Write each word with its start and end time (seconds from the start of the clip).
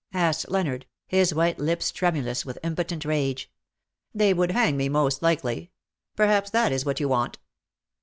asked 0.15 0.49
Leonard, 0.49 0.87
his 1.05 1.31
white 1.31 1.59
lips 1.59 1.91
tremulous 1.91 2.43
with 2.43 2.57
impotent 2.63 3.05
rage. 3.05 3.51
*^ 4.13 4.17
They 4.17 4.33
would 4.33 4.49
hang 4.49 4.75
me, 4.75 4.89
most 4.89 5.21
likely. 5.21 5.69
Perhaps 6.15 6.49
that 6.49 6.71
is 6.71 6.83
what 6.83 6.99
you 6.99 7.07
want." 7.07 7.37